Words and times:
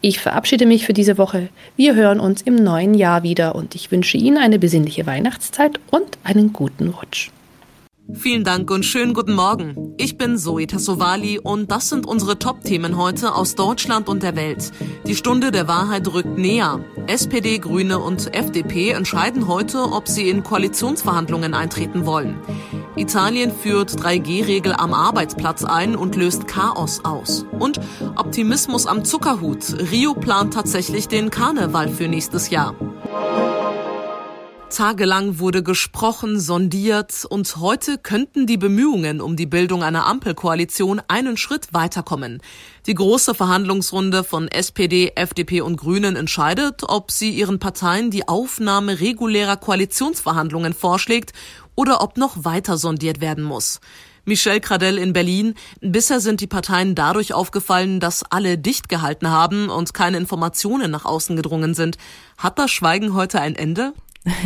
Ich 0.00 0.20
verabschiede 0.20 0.66
mich 0.66 0.86
für 0.86 0.92
diese 0.92 1.18
Woche. 1.18 1.48
Wir 1.76 1.94
hören 1.94 2.20
uns 2.20 2.42
im 2.42 2.56
neuen 2.56 2.94
Jahr 2.94 3.22
wieder 3.22 3.54
und 3.54 3.74
ich 3.74 3.90
wünsche 3.90 4.16
Ihnen 4.16 4.38
eine 4.38 4.58
besinnliche 4.58 5.06
Weihnachtszeit 5.06 5.80
und 5.90 6.18
einen 6.24 6.52
guten 6.52 6.88
Rutsch. 6.88 7.30
Vielen 8.14 8.44
Dank 8.44 8.70
und 8.70 8.84
schönen 8.84 9.14
guten 9.14 9.32
Morgen. 9.32 9.94
Ich 9.96 10.18
bin 10.18 10.36
Zoe 10.36 10.66
Tassovali 10.66 11.38
und 11.38 11.70
das 11.70 11.88
sind 11.88 12.04
unsere 12.04 12.38
Top-Themen 12.38 12.96
heute 12.96 13.34
aus 13.34 13.54
Deutschland 13.54 14.08
und 14.08 14.22
der 14.22 14.36
Welt. 14.36 14.72
Die 15.06 15.14
Stunde 15.14 15.50
der 15.50 15.68
Wahrheit 15.68 16.12
rückt 16.12 16.36
näher. 16.36 16.84
SPD, 17.06 17.58
Grüne 17.58 18.00
und 18.00 18.34
FDP 18.34 18.90
entscheiden 18.90 19.48
heute, 19.48 19.78
ob 19.92 20.08
sie 20.08 20.28
in 20.28 20.42
Koalitionsverhandlungen 20.42 21.54
eintreten 21.54 22.04
wollen. 22.04 22.36
Italien 22.96 23.50
führt 23.50 23.90
3G-Regel 23.90 24.74
am 24.74 24.92
Arbeitsplatz 24.92 25.64
ein 25.64 25.96
und 25.96 26.14
löst 26.14 26.46
Chaos 26.46 27.04
aus. 27.04 27.46
Und 27.58 27.80
Optimismus 28.16 28.86
am 28.86 29.04
Zuckerhut. 29.04 29.90
Rio 29.90 30.14
plant 30.14 30.52
tatsächlich 30.52 31.08
den 31.08 31.30
Karneval 31.30 31.88
für 31.88 32.08
nächstes 32.08 32.50
Jahr. 32.50 32.74
Tagelang 34.72 35.38
wurde 35.38 35.62
gesprochen, 35.62 36.40
sondiert 36.40 37.26
und 37.28 37.56
heute 37.56 37.98
könnten 37.98 38.46
die 38.46 38.56
Bemühungen 38.56 39.20
um 39.20 39.36
die 39.36 39.44
Bildung 39.44 39.82
einer 39.82 40.06
Ampelkoalition 40.06 41.02
einen 41.08 41.36
Schritt 41.36 41.74
weiterkommen. 41.74 42.40
Die 42.86 42.94
große 42.94 43.34
Verhandlungsrunde 43.34 44.24
von 44.24 44.48
SPD, 44.48 45.12
FDP 45.14 45.60
und 45.60 45.76
Grünen 45.76 46.16
entscheidet, 46.16 46.84
ob 46.88 47.10
sie 47.10 47.30
ihren 47.30 47.58
Parteien 47.58 48.10
die 48.10 48.26
Aufnahme 48.28 48.98
regulärer 48.98 49.58
Koalitionsverhandlungen 49.58 50.72
vorschlägt 50.72 51.34
oder 51.74 52.02
ob 52.02 52.16
noch 52.16 52.44
weiter 52.44 52.76
sondiert 52.78 53.20
werden 53.20 53.44
muss. 53.44 53.80
Michel 54.24 54.60
Cradell 54.60 54.98
in 54.98 55.12
Berlin. 55.12 55.54
Bisher 55.80 56.20
sind 56.20 56.40
die 56.40 56.46
Parteien 56.46 56.94
dadurch 56.94 57.34
aufgefallen, 57.34 57.98
dass 57.98 58.22
alle 58.22 58.56
dicht 58.56 58.88
gehalten 58.88 59.28
haben 59.28 59.68
und 59.68 59.94
keine 59.94 60.16
Informationen 60.16 60.92
nach 60.92 61.04
außen 61.04 61.34
gedrungen 61.34 61.74
sind. 61.74 61.98
Hat 62.38 62.58
das 62.58 62.70
Schweigen 62.70 63.14
heute 63.14 63.40
ein 63.40 63.56
Ende? 63.56 63.94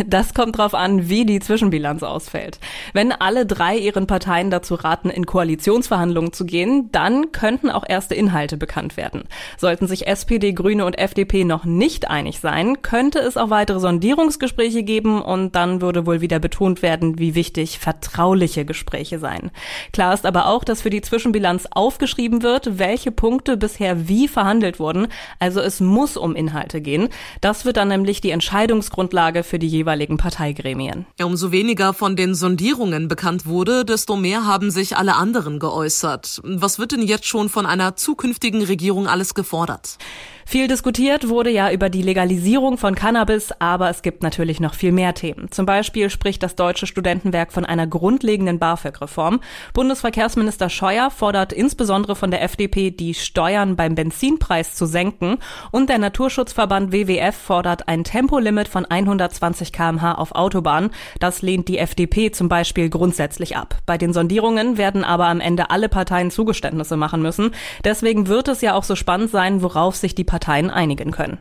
Das 0.07 0.33
kommt 0.33 0.57
drauf 0.57 0.75
an, 0.75 1.11
wie 1.11 1.27
die 1.27 1.39
Zwischenbilanz 1.39 2.03
ausfällt. 2.03 2.59
Wenn 2.95 3.13
alle 3.13 3.45
drei 3.45 3.77
ihren 3.77 4.07
Parteien 4.07 4.51
dazu 4.51 4.75
raten, 4.75 5.11
in 5.11 5.27
Koalitionsverhandlungen 5.27 6.33
zu 6.33 6.47
gehen, 6.47 6.91
dann 6.93 7.31
könnten 7.33 7.71
auch 7.71 7.85
erste 7.87 8.15
Inhalte 8.15 8.57
bekannt 8.57 8.97
werden. 8.97 9.25
Sollten 9.59 9.87
sich 9.87 10.07
SPD, 10.07 10.53
Grüne 10.53 10.87
und 10.87 10.99
FDP 10.99 11.45
noch 11.45 11.67
nicht 11.67 12.09
einig 12.09 12.41
sein, 12.41 12.81
könnte 12.81 13.19
es 13.19 13.37
auch 13.37 13.51
weitere 13.51 13.79
Sondierungsgespräche 13.79 14.83
geben 14.83 15.21
und 15.21 15.55
dann 15.55 15.83
würde 15.83 16.07
wohl 16.07 16.23
wieder 16.23 16.39
betont 16.39 16.81
werden, 16.81 17.19
wie 17.19 17.35
wichtig 17.35 17.79
vertrauliche 17.79 18.65
Gespräche 18.65 19.19
seien. 19.19 19.51
Klar 19.93 20.15
ist 20.15 20.25
aber 20.25 20.47
auch, 20.47 20.65
dass 20.65 20.81
für 20.81 20.91
die 20.91 21.03
Zwischenbilanz 21.03 21.69
aufgeschrieben 21.71 22.43
wird, 22.43 22.79
welche 22.79 23.11
Punkte 23.11 23.59
bisher 23.59 24.09
wie 24.09 24.27
verhandelt 24.27 24.81
wurden. 24.81 25.09
Also 25.39 25.61
es 25.61 25.81
muss 25.81 26.17
um 26.17 26.35
Inhalte 26.35 26.81
gehen. 26.81 27.11
Das 27.43 27.67
wird 27.67 27.77
dann 27.77 27.89
nämlich 27.89 28.23
die 28.23 28.31
Entscheidungsgrundlage 28.31 29.43
für 29.43 29.59
die 29.59 29.66
die 29.67 29.77
jeweiligen 29.79 30.17
Parteigremien. 30.17 31.07
Umso 31.21 31.51
weniger 31.51 31.93
von 31.93 32.15
den 32.15 32.35
Sondierungen 32.35 33.09
bekannt 33.09 33.47
wurde, 33.47 33.85
desto 33.85 34.17
mehr 34.17 34.47
haben 34.47 34.71
sich 34.71 34.97
alle 34.97 35.17
anderen 35.17 35.59
geäußert. 35.59 36.41
Was 36.45 36.79
wird 36.79 36.93
denn 36.93 37.03
jetzt 37.03 37.27
schon 37.27 37.49
von 37.49 37.67
einer 37.67 37.97
zukünftigen 37.97 38.63
Regierung 38.63 39.09
alles 39.09 39.35
gefordert? 39.35 39.99
Viel 40.49 40.69
diskutiert 40.69 41.29
wurde 41.29 41.51
ja 41.51 41.73
über 41.73 41.91
die 41.91 42.03
Legalisierung 42.03 42.79
von 42.79 42.95
Cannabis, 42.95 43.51
aber 43.59 43.91
es 43.91 44.03
gibt 44.03 44.23
natürlich 44.23 44.61
noch 44.61 44.75
viel 44.75 44.93
mehr 44.93 45.13
Themen. 45.13 45.51
Zum 45.51 45.67
Beispiel 45.67 46.09
spricht 46.09 46.41
das 46.41 46.55
Deutsche 46.55 46.87
Studentenwerk 46.87 47.53
von 47.53 47.65
einer 47.65 47.89
grundlegenden 47.89 48.61
BAföG-Reform. 48.61 49.41
Bundesverkehrsminister 49.75 50.71
Scheuer 50.71 51.11
fordert 51.11 51.53
insbesondere 51.53 52.15
von 52.15 52.31
der 52.31 52.45
FDP, 52.45 52.93
die 52.93 53.15
Steuern 53.15 53.75
beim 53.75 53.97
Benzinpreis 53.97 54.77
zu 54.77 54.87
senken. 54.87 55.39
Und 55.73 55.91
der 55.91 55.99
Naturschutzverband 55.99 56.93
WWF 56.93 57.35
fordert 57.35 57.89
ein 57.89 58.05
Tempolimit 58.05 58.69
von 58.69 58.85
120 58.85 59.73
kmh 59.73 60.15
auf 60.15 60.33
Autobahnen. 60.37 60.91
Das 61.19 61.43
lehnt 61.43 61.67
die 61.67 61.79
FDP 61.79 62.31
zum 62.31 62.49
Beispiel 62.49 62.89
grundsätzlich 62.89 63.57
ab. 63.57 63.79
Bei 63.85 63.99
den 63.99 64.13
Sondierungen 64.13 64.79
werden 64.79 65.03
aber 65.03 65.27
am 65.27 65.41
Ende 65.41 65.71
alle 65.71 65.89
Parteien 65.89 66.31
Zugeständnisse 66.31 66.97
machen 66.97 67.21
müssen. 67.21 67.51
Deswegen 67.83 68.29
wird 68.29 68.47
es 68.47 68.61
ja 68.61 68.75
auch 68.75 68.85
so 68.85 68.95
spannend 68.95 69.33
sein, 69.33 69.61
worauf 69.61 69.97
sich 69.97 70.15
die 70.15 70.36
einigen 70.71 71.11
können. 71.11 71.39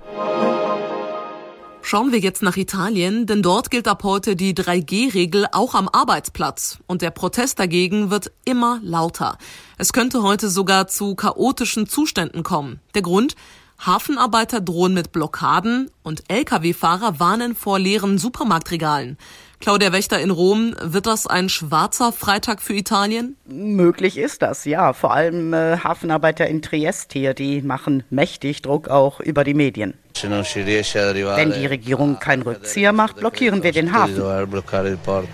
Schauen 1.87 2.11
wir 2.11 2.17
jetzt 2.17 2.41
nach 2.41 2.57
Italien, 2.57 3.27
denn 3.27 3.43
dort 3.43 3.69
gilt 3.69 3.87
ab 3.87 4.03
heute 4.03 4.35
die 4.35 4.55
3G-Regel 4.55 5.45
auch 5.51 5.75
am 5.75 5.87
Arbeitsplatz 5.87 6.79
und 6.87 7.03
der 7.03 7.11
Protest 7.11 7.59
dagegen 7.59 8.09
wird 8.09 8.31
immer 8.43 8.79
lauter. 8.81 9.37
Es 9.77 9.93
könnte 9.93 10.23
heute 10.23 10.49
sogar 10.49 10.87
zu 10.87 11.13
chaotischen 11.13 11.87
Zuständen 11.87 12.41
kommen. 12.41 12.79
Der 12.95 13.03
Grund? 13.03 13.35
Hafenarbeiter 13.77 14.61
drohen 14.61 14.95
mit 14.95 15.11
Blockaden 15.11 15.91
und 16.01 16.23
Lkw-Fahrer 16.27 17.19
warnen 17.19 17.55
vor 17.55 17.77
leeren 17.77 18.17
Supermarktregalen. 18.17 19.17
Claudia 19.59 19.93
Wächter 19.93 20.19
in 20.19 20.31
Rom, 20.31 20.75
wird 20.81 21.07
das 21.07 21.27
ein 21.27 21.49
schwarzer 21.49 22.11
Freitag 22.11 22.61
für 22.61 22.73
Italien? 22.73 23.37
Möglich 23.47 24.17
ist 24.17 24.41
das, 24.41 24.65
ja. 24.65 24.93
Vor 24.93 25.13
allem 25.13 25.53
äh, 25.53 25.77
Hafenarbeiter 25.77 26.47
in 26.47 26.61
Triest 26.61 27.13
hier, 27.13 27.33
die 27.33 27.61
machen 27.61 28.03
mächtig 28.09 28.61
Druck 28.61 28.89
auch 28.89 29.19
über 29.19 29.43
die 29.43 29.53
Medien. 29.53 29.95
Wenn 30.23 31.51
die 31.51 31.65
Regierung 31.65 32.19
keinen 32.19 32.41
Rückzieher 32.43 32.93
macht, 32.93 33.17
blockieren 33.17 33.63
wir 33.63 33.71
den 33.73 33.91
Hafen. 33.91 34.23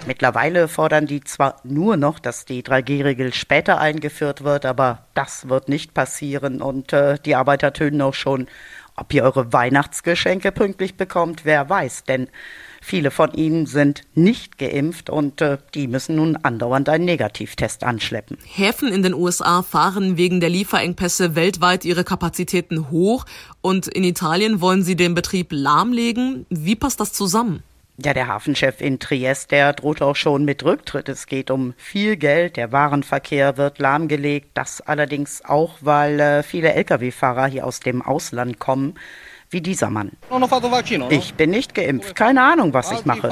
Mittlerweile 0.07 0.67
fordern 0.67 1.05
die 1.05 1.21
zwar 1.21 1.57
nur 1.63 1.97
noch, 1.97 2.19
dass 2.19 2.45
die 2.45 2.63
3G-Regel 2.63 3.33
später 3.33 3.79
eingeführt 3.79 4.43
wird, 4.43 4.65
aber 4.65 5.05
das 5.13 5.49
wird 5.49 5.69
nicht 5.69 5.93
passieren 5.93 6.61
und 6.61 6.93
äh, 6.93 7.17
die 7.23 7.35
Arbeiter 7.35 7.73
tönen 7.73 8.01
auch 8.01 8.15
schon, 8.15 8.47
ob 8.95 9.13
ihr 9.13 9.23
eure 9.23 9.53
Weihnachtsgeschenke 9.53 10.51
pünktlich 10.51 10.95
bekommt, 10.95 11.45
wer 11.45 11.69
weiß, 11.69 12.03
denn 12.05 12.27
Viele 12.83 13.11
von 13.11 13.31
ihnen 13.33 13.67
sind 13.67 14.01
nicht 14.15 14.57
geimpft 14.57 15.11
und 15.11 15.39
äh, 15.39 15.59
die 15.75 15.87
müssen 15.87 16.15
nun 16.15 16.35
andauernd 16.35 16.89
einen 16.89 17.05
Negativtest 17.05 17.83
anschleppen. 17.83 18.39
Häfen 18.43 18.91
in 18.91 19.03
den 19.03 19.13
USA 19.13 19.61
fahren 19.61 20.17
wegen 20.17 20.39
der 20.39 20.49
Lieferengpässe 20.49 21.35
weltweit 21.35 21.85
ihre 21.85 22.03
Kapazitäten 22.03 22.89
hoch 22.89 23.25
und 23.61 23.87
in 23.87 24.03
Italien 24.03 24.61
wollen 24.61 24.81
sie 24.81 24.95
den 24.95 25.13
Betrieb 25.13 25.49
lahmlegen. 25.51 26.47
Wie 26.49 26.75
passt 26.75 26.99
das 26.99 27.13
zusammen? 27.13 27.61
Ja, 28.03 28.15
der 28.15 28.27
Hafenchef 28.27 28.81
in 28.81 28.97
Triest, 28.97 29.51
der 29.51 29.73
droht 29.73 30.01
auch 30.01 30.15
schon 30.15 30.43
mit 30.43 30.63
Rücktritt. 30.63 31.07
Es 31.07 31.27
geht 31.27 31.51
um 31.51 31.75
viel 31.77 32.15
Geld, 32.15 32.57
der 32.57 32.71
Warenverkehr 32.71 33.57
wird 33.57 33.77
lahmgelegt. 33.77 34.49
Das 34.55 34.81
allerdings 34.81 35.45
auch, 35.45 35.75
weil 35.81 36.19
äh, 36.19 36.41
viele 36.41 36.73
Lkw-Fahrer 36.73 37.45
hier 37.45 37.65
aus 37.65 37.79
dem 37.79 38.01
Ausland 38.01 38.57
kommen 38.57 38.95
wie 39.51 39.61
dieser 39.61 39.89
Mann. 39.89 40.11
Ich 41.09 41.33
bin 41.35 41.49
nicht 41.49 41.75
geimpft, 41.75 42.15
keine 42.15 42.41
Ahnung, 42.41 42.73
was 42.73 42.91
ich 42.91 43.05
mache. 43.05 43.29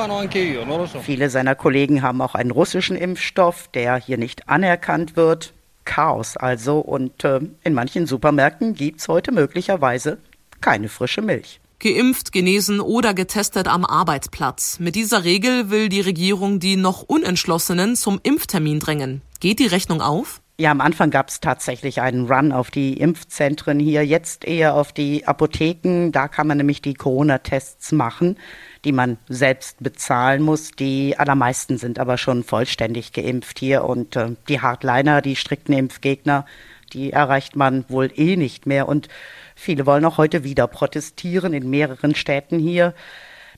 Viele 1.01 1.29
seiner 1.29 1.55
Kollegen 1.55 2.01
haben 2.01 2.21
auch 2.21 2.35
einen 2.35 2.51
russischen 2.51 2.95
Impfstoff, 2.95 3.69
der 3.73 3.95
hier 3.95 4.17
nicht 4.17 4.49
anerkannt 4.49 5.15
wird. 5.15 5.53
Chaos 5.85 6.37
also. 6.37 6.79
Und 6.79 7.23
äh, 7.23 7.39
in 7.63 7.73
manchen 7.73 8.05
Supermärkten 8.05 8.75
gibt 8.75 8.99
es 8.99 9.07
heute 9.07 9.31
möglicherweise 9.31 10.19
keine 10.61 10.89
frische 10.89 11.21
Milch. 11.21 11.59
Geimpft, 11.79 12.33
genesen 12.33 12.81
oder 12.81 13.13
getestet 13.13 13.69
am 13.69 13.85
Arbeitsplatz. 13.85 14.79
Mit 14.79 14.95
dieser 14.95 15.23
Regel 15.23 15.69
will 15.69 15.87
die 15.87 16.01
Regierung 16.01 16.59
die 16.59 16.75
noch 16.75 17.03
Unentschlossenen 17.03 17.95
zum 17.95 18.19
Impftermin 18.21 18.81
drängen. 18.81 19.21
Geht 19.39 19.59
die 19.59 19.67
Rechnung 19.67 20.01
auf? 20.01 20.41
Ja, 20.59 20.71
am 20.71 20.81
Anfang 20.81 21.09
gab 21.09 21.29
es 21.29 21.39
tatsächlich 21.39 22.01
einen 22.01 22.29
Run 22.29 22.51
auf 22.51 22.69
die 22.69 22.97
Impfzentren 22.97 23.79
hier, 23.79 24.05
jetzt 24.05 24.43
eher 24.43 24.73
auf 24.73 24.91
die 24.91 25.25
Apotheken. 25.25 26.11
Da 26.11 26.27
kann 26.27 26.47
man 26.47 26.57
nämlich 26.57 26.81
die 26.81 26.95
Corona-Tests 26.95 27.93
machen, 27.93 28.37
die 28.83 28.91
man 28.91 29.17
selbst 29.29 29.81
bezahlen 29.81 30.41
muss. 30.41 30.71
Die 30.71 31.17
allermeisten 31.17 31.77
sind 31.77 31.97
aber 31.97 32.17
schon 32.17 32.43
vollständig 32.43 33.13
geimpft 33.13 33.57
hier 33.57 33.85
und 33.85 34.17
äh, 34.17 34.31
die 34.49 34.59
Hardliner, 34.59 35.21
die 35.21 35.37
strikten 35.37 35.71
Impfgegner, 35.71 36.45
die 36.91 37.13
erreicht 37.13 37.55
man 37.55 37.85
wohl 37.87 38.11
eh 38.13 38.35
nicht 38.35 38.65
mehr. 38.65 38.89
Und 38.89 39.07
viele 39.55 39.85
wollen 39.85 40.03
auch 40.03 40.17
heute 40.17 40.43
wieder 40.43 40.67
protestieren 40.67 41.53
in 41.53 41.69
mehreren 41.69 42.15
Städten 42.15 42.59
hier. 42.59 42.93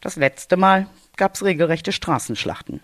Das 0.01 0.18
letzte 0.18 0.56
Mal 0.56 0.86
gab 1.17 1.34
es 1.34 1.43
regelrechte 1.43 1.93
Straßenschlachten. 1.93 2.79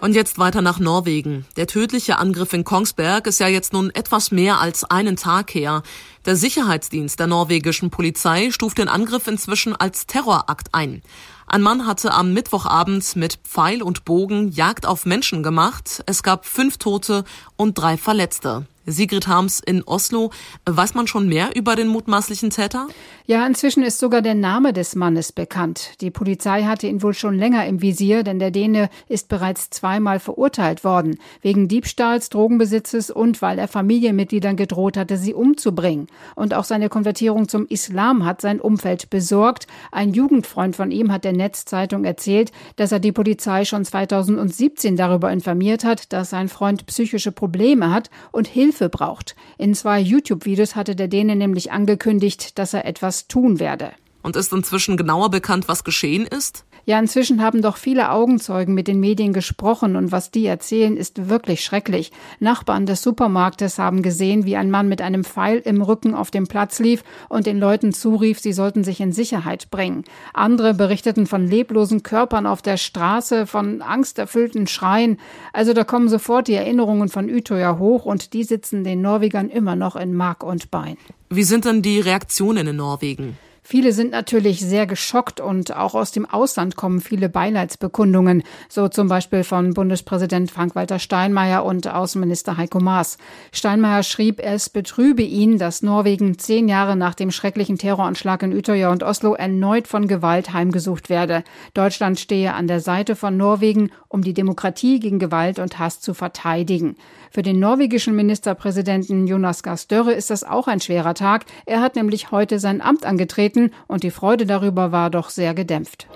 Und 0.00 0.14
jetzt 0.14 0.38
weiter 0.38 0.62
nach 0.62 0.78
Norwegen. 0.78 1.44
Der 1.56 1.66
tödliche 1.66 2.18
Angriff 2.18 2.52
in 2.52 2.62
Kongsberg 2.62 3.26
ist 3.26 3.40
ja 3.40 3.48
jetzt 3.48 3.72
nun 3.72 3.90
etwas 3.90 4.30
mehr 4.30 4.60
als 4.60 4.84
einen 4.84 5.16
Tag 5.16 5.52
her. 5.54 5.82
Der 6.24 6.36
Sicherheitsdienst 6.36 7.18
der 7.18 7.26
norwegischen 7.26 7.90
Polizei 7.90 8.52
stuft 8.52 8.78
den 8.78 8.88
Angriff 8.88 9.26
inzwischen 9.26 9.74
als 9.74 10.06
Terrorakt 10.06 10.68
ein. 10.72 11.02
Ein 11.48 11.62
Mann 11.62 11.86
hatte 11.86 12.12
am 12.12 12.32
Mittwochabend 12.32 13.16
mit 13.16 13.40
Pfeil 13.42 13.82
und 13.82 14.04
Bogen 14.04 14.52
Jagd 14.52 14.86
auf 14.86 15.04
Menschen 15.04 15.42
gemacht. 15.42 16.04
Es 16.06 16.22
gab 16.22 16.46
fünf 16.46 16.76
Tote 16.78 17.24
und 17.56 17.76
drei 17.76 17.96
Verletzte. 17.96 18.66
Sigrid 18.88 19.28
Harms 19.28 19.60
in 19.60 19.82
Oslo. 19.84 20.30
Weiß 20.66 20.94
man 20.94 21.06
schon 21.06 21.28
mehr 21.28 21.50
über 21.54 21.76
den 21.76 21.88
mutmaßlichen 21.88 22.50
Täter? 22.50 22.88
Ja, 23.26 23.46
inzwischen 23.46 23.82
ist 23.82 23.98
sogar 23.98 24.22
der 24.22 24.34
Name 24.34 24.72
des 24.72 24.94
Mannes 24.94 25.32
bekannt. 25.32 26.00
Die 26.00 26.10
Polizei 26.10 26.62
hatte 26.62 26.86
ihn 26.86 27.02
wohl 27.02 27.12
schon 27.12 27.38
länger 27.38 27.66
im 27.66 27.82
Visier, 27.82 28.22
denn 28.22 28.38
der 28.38 28.50
Däne 28.50 28.88
ist 29.06 29.28
bereits 29.28 29.68
zweimal 29.68 30.18
verurteilt 30.18 30.82
worden. 30.82 31.18
Wegen 31.42 31.68
Diebstahls, 31.68 32.30
Drogenbesitzes 32.30 33.10
und 33.10 33.42
weil 33.42 33.58
er 33.58 33.68
Familienmitgliedern 33.68 34.56
gedroht 34.56 34.96
hatte, 34.96 35.18
sie 35.18 35.34
umzubringen. 35.34 36.06
Und 36.36 36.54
auch 36.54 36.64
seine 36.64 36.88
Konvertierung 36.88 37.48
zum 37.48 37.66
Islam 37.66 38.24
hat 38.24 38.40
sein 38.40 38.60
Umfeld 38.60 39.10
besorgt. 39.10 39.66
Ein 39.92 40.14
Jugendfreund 40.14 40.74
von 40.74 40.90
ihm 40.90 41.12
hat 41.12 41.24
der 41.24 41.34
Netzzeitung 41.34 42.04
erzählt, 42.04 42.50
dass 42.76 42.92
er 42.92 42.98
die 43.00 43.12
Polizei 43.12 43.66
schon 43.66 43.84
2017 43.84 44.96
darüber 44.96 45.30
informiert 45.30 45.84
hat, 45.84 46.12
dass 46.14 46.30
sein 46.30 46.48
Freund 46.48 46.86
psychische 46.86 47.32
Probleme 47.32 47.90
hat 47.90 48.08
und 48.32 48.46
Hilfe 48.46 48.77
Hilfe 48.78 48.88
braucht. 48.88 49.34
In 49.58 49.74
zwei 49.74 50.00
YouTube-Videos 50.00 50.76
hatte 50.76 50.94
der 50.94 51.08
Däne 51.08 51.36
nämlich 51.36 51.72
angekündigt, 51.72 52.58
dass 52.58 52.74
er 52.74 52.84
etwas 52.84 53.26
tun 53.26 53.58
werde. 53.58 53.92
Und 54.22 54.36
ist 54.36 54.52
inzwischen 54.52 54.96
genauer 54.96 55.30
bekannt, 55.30 55.68
was 55.68 55.84
geschehen 55.84 56.26
ist? 56.26 56.64
Ja, 56.88 56.98
inzwischen 56.98 57.42
haben 57.42 57.60
doch 57.60 57.76
viele 57.76 58.12
Augenzeugen 58.12 58.72
mit 58.72 58.88
den 58.88 58.98
Medien 58.98 59.34
gesprochen 59.34 59.94
und 59.94 60.10
was 60.10 60.30
die 60.30 60.46
erzählen, 60.46 60.96
ist 60.96 61.28
wirklich 61.28 61.62
schrecklich. 61.62 62.12
Nachbarn 62.40 62.86
des 62.86 63.02
Supermarktes 63.02 63.78
haben 63.78 64.00
gesehen, 64.00 64.46
wie 64.46 64.56
ein 64.56 64.70
Mann 64.70 64.88
mit 64.88 65.02
einem 65.02 65.22
Pfeil 65.22 65.58
im 65.58 65.82
Rücken 65.82 66.14
auf 66.14 66.30
dem 66.30 66.46
Platz 66.46 66.78
lief 66.78 67.04
und 67.28 67.44
den 67.44 67.58
Leuten 67.58 67.92
zurief, 67.92 68.40
sie 68.40 68.54
sollten 68.54 68.84
sich 68.84 69.02
in 69.02 69.12
Sicherheit 69.12 69.70
bringen. 69.70 70.04
Andere 70.32 70.72
berichteten 70.72 71.26
von 71.26 71.46
leblosen 71.46 72.02
Körpern 72.02 72.46
auf 72.46 72.62
der 72.62 72.78
Straße, 72.78 73.46
von 73.46 73.82
angsterfüllten 73.82 74.66
Schreien. 74.66 75.18
Also 75.52 75.74
da 75.74 75.84
kommen 75.84 76.08
sofort 76.08 76.48
die 76.48 76.54
Erinnerungen 76.54 77.10
von 77.10 77.28
Utøya 77.28 77.76
hoch 77.76 78.06
und 78.06 78.32
die 78.32 78.44
sitzen 78.44 78.82
den 78.82 79.02
Norwegern 79.02 79.50
immer 79.50 79.76
noch 79.76 79.94
in 79.94 80.14
Mark 80.14 80.42
und 80.42 80.70
Bein. 80.70 80.96
Wie 81.28 81.44
sind 81.44 81.66
denn 81.66 81.82
die 81.82 82.00
Reaktionen 82.00 82.66
in 82.66 82.76
Norwegen? 82.76 83.36
Viele 83.70 83.92
sind 83.92 84.12
natürlich 84.12 84.60
sehr 84.60 84.86
geschockt 84.86 85.40
und 85.40 85.76
auch 85.76 85.94
aus 85.94 86.10
dem 86.10 86.24
Ausland 86.24 86.74
kommen 86.74 87.02
viele 87.02 87.28
Beileidsbekundungen, 87.28 88.42
so 88.70 88.88
zum 88.88 89.08
Beispiel 89.08 89.44
von 89.44 89.74
Bundespräsident 89.74 90.50
Frank-Walter 90.50 90.98
Steinmeier 90.98 91.66
und 91.66 91.86
Außenminister 91.86 92.56
Heiko 92.56 92.80
Maas. 92.80 93.18
Steinmeier 93.52 94.04
schrieb, 94.04 94.40
es 94.42 94.70
betrübe 94.70 95.20
ihn, 95.20 95.58
dass 95.58 95.82
Norwegen 95.82 96.38
zehn 96.38 96.66
Jahre 96.66 96.96
nach 96.96 97.14
dem 97.14 97.30
schrecklichen 97.30 97.76
Terroranschlag 97.76 98.42
in 98.42 98.56
Utøya 98.56 98.90
und 98.90 99.02
Oslo 99.02 99.34
erneut 99.34 99.86
von 99.86 100.08
Gewalt 100.08 100.54
heimgesucht 100.54 101.10
werde. 101.10 101.44
Deutschland 101.74 102.18
stehe 102.18 102.54
an 102.54 102.68
der 102.68 102.80
Seite 102.80 103.16
von 103.16 103.36
Norwegen, 103.36 103.90
um 104.08 104.22
die 104.22 104.32
Demokratie 104.32 104.98
gegen 104.98 105.18
Gewalt 105.18 105.58
und 105.58 105.78
Hass 105.78 106.00
zu 106.00 106.14
verteidigen. 106.14 106.96
Für 107.30 107.42
den 107.42 107.58
norwegischen 107.58 108.16
Ministerpräsidenten 108.16 109.26
Jonas 109.26 109.62
Gahr 109.62 109.76
Støre 109.76 110.12
ist 110.12 110.30
das 110.30 110.44
auch 110.44 110.68
ein 110.68 110.80
schwerer 110.80 111.14
Tag. 111.14 111.44
Er 111.66 111.80
hat 111.80 111.96
nämlich 111.96 112.30
heute 112.30 112.58
sein 112.58 112.80
Amt 112.80 113.04
angetreten 113.04 113.72
und 113.86 114.02
die 114.02 114.10
Freude 114.10 114.46
darüber 114.46 114.92
war 114.92 115.10
doch 115.10 115.30
sehr 115.30 115.54
gedämpft. 115.54 116.06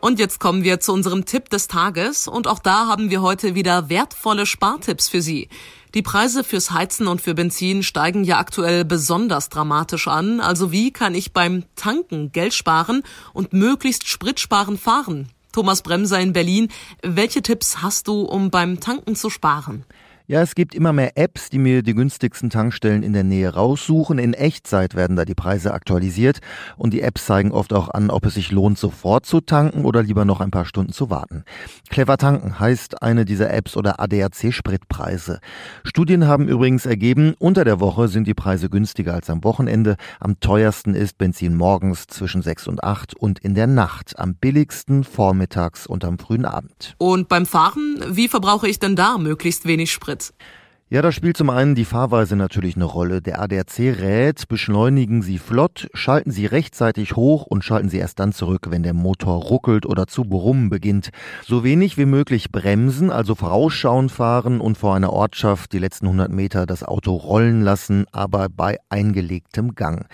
Und 0.00 0.18
jetzt 0.18 0.40
kommen 0.40 0.64
wir 0.64 0.80
zu 0.80 0.92
unserem 0.92 1.26
Tipp 1.26 1.48
des 1.48 1.68
Tages 1.68 2.26
und 2.26 2.48
auch 2.48 2.58
da 2.58 2.88
haben 2.88 3.10
wir 3.10 3.22
heute 3.22 3.54
wieder 3.54 3.88
wertvolle 3.88 4.46
Spartipps 4.46 5.08
für 5.08 5.22
Sie. 5.22 5.48
Die 5.94 6.02
Preise 6.02 6.42
fürs 6.42 6.72
Heizen 6.72 7.06
und 7.06 7.20
für 7.20 7.34
Benzin 7.34 7.84
steigen 7.84 8.24
ja 8.24 8.38
aktuell 8.38 8.84
besonders 8.84 9.48
dramatisch 9.48 10.08
an. 10.08 10.40
Also 10.40 10.72
wie 10.72 10.90
kann 10.90 11.14
ich 11.14 11.32
beim 11.32 11.62
Tanken 11.76 12.32
Geld 12.32 12.52
sparen 12.52 13.04
und 13.32 13.52
möglichst 13.52 14.08
spritsparend 14.08 14.80
fahren? 14.80 15.28
Thomas 15.52 15.82
Bremser 15.82 16.18
in 16.20 16.32
Berlin. 16.32 16.68
Welche 17.02 17.42
Tipps 17.42 17.82
hast 17.82 18.08
du, 18.08 18.22
um 18.22 18.50
beim 18.50 18.80
Tanken 18.80 19.14
zu 19.14 19.30
sparen? 19.30 19.84
Ja, 20.28 20.40
es 20.40 20.54
gibt 20.54 20.74
immer 20.74 20.92
mehr 20.92 21.16
Apps, 21.16 21.50
die 21.50 21.58
mir 21.58 21.82
die 21.82 21.94
günstigsten 21.94 22.48
Tankstellen 22.48 23.02
in 23.02 23.12
der 23.12 23.24
Nähe 23.24 23.52
raussuchen. 23.52 24.18
In 24.18 24.34
Echtzeit 24.34 24.94
werden 24.94 25.16
da 25.16 25.24
die 25.24 25.34
Preise 25.34 25.74
aktualisiert 25.74 26.38
und 26.76 26.94
die 26.94 27.00
Apps 27.00 27.26
zeigen 27.26 27.50
oft 27.50 27.72
auch 27.72 27.88
an, 27.88 28.08
ob 28.08 28.24
es 28.26 28.34
sich 28.34 28.52
lohnt, 28.52 28.78
sofort 28.78 29.26
zu 29.26 29.40
tanken 29.40 29.84
oder 29.84 30.02
lieber 30.02 30.24
noch 30.24 30.40
ein 30.40 30.52
paar 30.52 30.64
Stunden 30.64 30.92
zu 30.92 31.10
warten. 31.10 31.44
Clever 31.90 32.18
tanken 32.18 32.60
heißt 32.60 33.02
eine 33.02 33.24
dieser 33.24 33.52
Apps 33.52 33.76
oder 33.76 33.98
ADAC 33.98 34.52
Spritpreise. 34.52 35.40
Studien 35.82 36.28
haben 36.28 36.46
übrigens 36.46 36.86
ergeben, 36.86 37.34
unter 37.40 37.64
der 37.64 37.80
Woche 37.80 38.06
sind 38.06 38.26
die 38.28 38.34
Preise 38.34 38.70
günstiger 38.70 39.14
als 39.14 39.28
am 39.28 39.42
Wochenende. 39.42 39.96
Am 40.20 40.38
teuersten 40.38 40.94
ist 40.94 41.18
Benzin 41.18 41.56
morgens 41.56 42.06
zwischen 42.06 42.42
6 42.42 42.68
und 42.68 42.84
8 42.84 43.14
und 43.14 43.40
in 43.40 43.54
der 43.54 43.66
Nacht. 43.66 44.18
Am 44.20 44.36
billigsten 44.36 45.02
vormittags 45.02 45.86
und 45.86 46.04
am 46.04 46.18
frühen 46.18 46.44
Abend. 46.44 46.94
Und 46.98 47.28
beim 47.28 47.44
Fahren, 47.44 47.96
wie 48.08 48.28
verbrauche 48.28 48.68
ich 48.68 48.78
denn 48.78 48.94
da 48.94 49.18
möglichst 49.18 49.66
wenig 49.66 49.90
Sprit? 49.90 50.21
Yeah. 50.30 50.61
Ja, 50.92 51.00
da 51.00 51.10
spielt 51.10 51.38
zum 51.38 51.48
einen 51.48 51.74
die 51.74 51.86
Fahrweise 51.86 52.36
natürlich 52.36 52.76
eine 52.76 52.84
Rolle. 52.84 53.22
Der 53.22 53.40
ADAC 53.40 53.78
rät, 53.78 54.46
beschleunigen 54.46 55.22
Sie 55.22 55.38
flott, 55.38 55.88
schalten 55.94 56.30
Sie 56.30 56.44
rechtzeitig 56.44 57.16
hoch 57.16 57.46
und 57.46 57.64
schalten 57.64 57.88
Sie 57.88 57.96
erst 57.96 58.20
dann 58.20 58.32
zurück, 58.32 58.66
wenn 58.68 58.82
der 58.82 58.92
Motor 58.92 59.42
ruckelt 59.42 59.86
oder 59.86 60.06
zu 60.06 60.24
brummen 60.24 60.68
beginnt. 60.68 61.08
So 61.46 61.64
wenig 61.64 61.96
wie 61.96 62.04
möglich 62.04 62.52
bremsen, 62.52 63.10
also 63.10 63.34
vorausschauen 63.34 64.10
fahren 64.10 64.60
und 64.60 64.76
vor 64.76 64.94
einer 64.94 65.14
Ortschaft 65.14 65.72
die 65.72 65.78
letzten 65.78 66.08
100 66.08 66.30
Meter 66.30 66.66
das 66.66 66.84
Auto 66.84 67.14
rollen 67.16 67.62
lassen, 67.62 68.04
aber 68.12 68.50
bei 68.50 68.76
eingelegtem 68.90 69.74
Gang. 69.74 70.04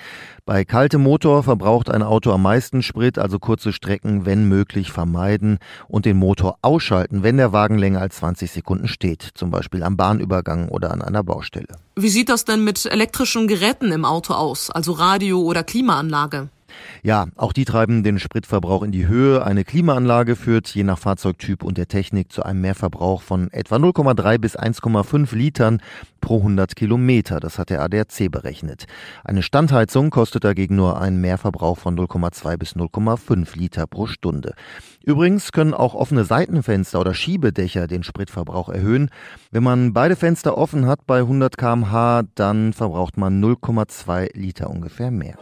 Bei 0.47 0.65
kaltem 0.65 1.03
Motor 1.03 1.43
verbraucht 1.43 1.91
ein 1.91 2.05
Auto 2.05 2.31
am 2.31 2.43
meisten 2.43 2.83
Sprit, 2.83 3.19
also 3.19 3.41
kurze 3.41 3.73
Strecken, 3.73 4.27
wenn 4.27 4.49
möglich, 4.49 4.93
vermeiden 4.93 5.59
und 5.89 6.07
den 6.07 6.19
Motor 6.19 6.59
ausschalten, 6.63 7.25
wenn 7.25 7.37
der 7.37 7.53
Wagen 7.53 7.79
länger 7.79 8.01
als 8.01 8.19
20 8.19 8.53
Sekunden 8.53 8.87
steht, 8.87 9.29
zum 9.35 9.51
Beispiel 9.51 9.83
am 9.83 9.97
Bahnübergang 9.97 10.68
oder 10.69 10.91
an 10.91 11.03
einer 11.03 11.23
Baustelle. 11.23 11.77
Wie 11.97 12.09
sieht 12.09 12.29
das 12.29 12.45
denn 12.45 12.65
mit 12.65 12.87
elektrischen 12.87 13.49
Geräten 13.49 13.93
im 13.93 14.05
Auto 14.05 14.35
aus, 14.35 14.71
also 14.71 14.93
Radio 14.93 15.41
oder 15.41 15.65
Klimaanlage? 15.65 16.49
Ja, 17.03 17.27
auch 17.37 17.53
die 17.53 17.65
treiben 17.65 18.03
den 18.03 18.19
Spritverbrauch 18.19 18.83
in 18.83 18.93
die 18.93 19.07
Höhe. 19.07 19.45
Eine 19.45 19.65
Klimaanlage 19.65 20.37
führt 20.37 20.69
je 20.69 20.85
nach 20.85 20.99
Fahrzeugtyp 20.99 21.63
und 21.63 21.79
der 21.79 21.89
Technik 21.89 22.33
zu 22.33 22.43
einem 22.43 22.61
Mehrverbrauch 22.61 23.23
von 23.23 23.51
etwa 23.53 23.77
0,3 23.77 24.39
bis 24.39 24.59
1,5 24.59 25.35
Litern 25.35 25.81
pro 26.21 26.39
100 26.39 26.77
Kilometer. 26.77 27.41
Das 27.41 27.59
hat 27.59 27.71
der 27.71 27.83
ADAC 27.83 28.31
berechnet. 28.31 28.87
Eine 29.25 29.43
Standheizung 29.43 30.11
kostet 30.11 30.45
dagegen 30.45 30.77
nur 30.77 31.01
einen 31.01 31.21
Mehrverbrauch 31.21 31.79
von 31.79 31.97
0,2 31.97 32.57
bis 32.57 32.75
0,5 32.75 33.57
Liter 33.57 33.87
pro 33.87 34.07
Stunde. 34.07 34.55
Übrigens 35.05 35.53
können 35.53 35.75
auch 35.75 35.95
offene 35.95 36.25
Seitenfenster 36.25 37.01
oder 37.01 37.15
Schiebedächer 37.15 37.87
den 37.87 38.03
Spritverbrauch 38.03 38.69
erhöhen. 38.69 39.11
Wenn 39.51 39.63
man 39.63 39.93
beide 39.93 40.17
Fenster 40.17 40.59
offen 40.59 40.87
hat 40.87 41.07
bei 41.07 41.21
100 41.21 41.57
kmh, 41.57 42.25
dann 42.35 42.73
verbraucht 42.73 43.17
man 43.17 43.43
0,2 43.43 44.37
Liter 44.37 44.69
ungefähr 44.69 45.11
mehr. 45.11 45.37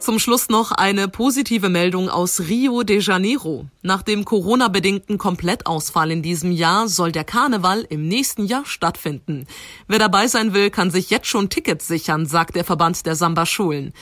Zum 0.00 0.20
Schluss 0.20 0.48
noch 0.48 0.70
eine 0.70 1.08
positive 1.08 1.68
Meldung 1.68 2.08
aus 2.08 2.40
Rio 2.40 2.84
de 2.84 3.00
Janeiro. 3.00 3.66
Nach 3.82 4.02
dem 4.02 4.24
Corona-bedingten 4.24 5.18
Komplettausfall 5.18 6.12
in 6.12 6.22
diesem 6.22 6.52
Jahr 6.52 6.86
soll 6.88 7.10
der 7.10 7.24
Karneval 7.24 7.84
im 7.88 8.06
nächsten 8.06 8.46
Jahr 8.46 8.64
stattfinden. 8.64 9.46
Wer 9.88 9.98
dabei 9.98 10.28
sein 10.28 10.54
will, 10.54 10.70
kann 10.70 10.92
sich 10.92 11.10
jetzt 11.10 11.26
schon 11.26 11.50
Tickets 11.50 11.88
sichern, 11.88 12.26
sagt 12.26 12.54
der 12.54 12.64
Verband 12.64 13.06
der 13.06 13.16
Samba-Schulen. 13.16 13.92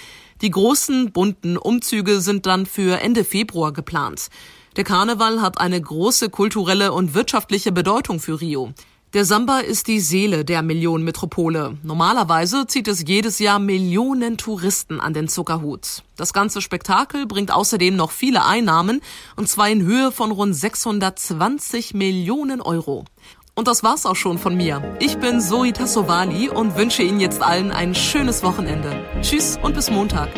Die 0.42 0.50
großen, 0.50 1.12
bunten 1.12 1.56
Umzüge 1.56 2.20
sind 2.20 2.44
dann 2.44 2.66
für 2.66 3.00
Ende 3.00 3.24
Februar 3.24 3.72
geplant. 3.72 4.28
Der 4.76 4.84
Karneval 4.84 5.40
hat 5.40 5.58
eine 5.58 5.80
große 5.80 6.28
kulturelle 6.28 6.92
und 6.92 7.14
wirtschaftliche 7.14 7.72
Bedeutung 7.72 8.20
für 8.20 8.38
Rio. 8.38 8.74
Der 9.14 9.24
Samba 9.24 9.60
ist 9.60 9.86
die 9.86 10.00
Seele 10.00 10.44
der 10.44 10.62
Millionenmetropole. 10.62 11.78
Normalerweise 11.82 12.66
zieht 12.66 12.88
es 12.88 13.04
jedes 13.06 13.38
Jahr 13.38 13.60
Millionen 13.60 14.36
Touristen 14.36 15.00
an 15.00 15.14
den 15.14 15.28
Zuckerhut. 15.28 16.02
Das 16.16 16.32
ganze 16.32 16.60
Spektakel 16.60 17.24
bringt 17.26 17.52
außerdem 17.52 17.94
noch 17.94 18.10
viele 18.10 18.44
Einnahmen, 18.44 19.00
und 19.36 19.48
zwar 19.48 19.70
in 19.70 19.82
Höhe 19.82 20.10
von 20.10 20.32
rund 20.32 20.56
620 20.56 21.94
Millionen 21.94 22.60
Euro. 22.60 23.04
Und 23.54 23.68
das 23.68 23.82
war's 23.82 24.04
auch 24.04 24.16
schon 24.16 24.38
von 24.38 24.56
mir. 24.56 24.96
Ich 25.00 25.16
bin 25.18 25.40
Zoe 25.40 25.72
Tassovali 25.72 26.50
und 26.50 26.76
wünsche 26.76 27.02
Ihnen 27.02 27.20
jetzt 27.20 27.42
allen 27.42 27.70
ein 27.70 27.94
schönes 27.94 28.42
Wochenende. 28.42 29.04
Tschüss 29.22 29.56
und 29.62 29.74
bis 29.74 29.90
Montag. 29.90 30.28